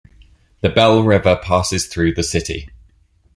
The 0.61 0.69
Belle 0.69 1.03
River 1.03 1.35
passes 1.35 1.85
through 1.85 2.15
the 2.15 2.23
city. 2.23 2.71